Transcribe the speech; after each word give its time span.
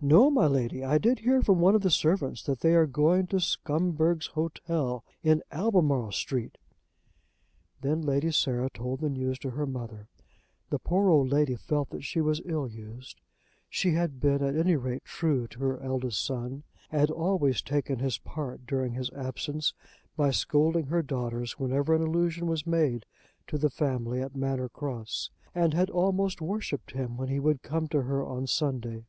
"No, 0.00 0.30
my 0.30 0.46
Lady. 0.46 0.84
I 0.84 0.98
did 0.98 1.18
hear 1.18 1.42
from 1.42 1.58
one 1.58 1.74
of 1.74 1.80
the 1.80 1.90
servants 1.90 2.44
that 2.44 2.60
they 2.60 2.76
are 2.76 2.86
going 2.86 3.26
to 3.26 3.40
Scumberg's 3.40 4.28
Hotel, 4.28 5.04
in 5.24 5.42
Albemarle 5.50 6.12
Street." 6.12 6.58
Then 7.80 8.00
Lady 8.00 8.30
Sarah 8.30 8.70
told 8.70 9.00
the 9.00 9.10
news 9.10 9.36
to 9.40 9.50
her 9.50 9.66
mother. 9.66 10.06
The 10.70 10.78
poor 10.78 11.08
old 11.10 11.28
lady 11.28 11.56
felt 11.56 11.90
that 11.90 12.04
she 12.04 12.20
was 12.20 12.40
ill 12.44 12.68
used. 12.68 13.20
She 13.68 13.90
had 13.94 14.20
been 14.20 14.44
at 14.44 14.54
any 14.54 14.76
rate 14.76 15.04
true 15.06 15.48
to 15.48 15.58
her 15.58 15.80
eldest 15.80 16.24
son, 16.24 16.62
had 16.90 17.10
always 17.10 17.60
taken 17.60 17.98
his 17.98 18.18
part 18.18 18.66
during 18.68 18.92
his 18.92 19.10
absence 19.10 19.74
by 20.16 20.30
scolding 20.30 20.86
her 20.86 21.02
daughters 21.02 21.58
whenever 21.58 21.96
an 21.96 22.02
allusion 22.02 22.46
was 22.46 22.64
made 22.64 23.06
to 23.48 23.58
the 23.58 23.70
family 23.70 24.22
at 24.22 24.36
Manor 24.36 24.68
Cross, 24.68 25.30
and 25.52 25.74
had 25.74 25.90
almost 25.90 26.40
worshipped 26.40 26.92
him 26.92 27.16
when 27.16 27.26
he 27.28 27.40
would 27.40 27.62
come 27.64 27.88
to 27.88 28.02
her 28.02 28.24
on 28.24 28.46
Sunday. 28.46 29.02